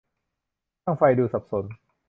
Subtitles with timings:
[0.83, 1.65] ช่างไฟดูสับสน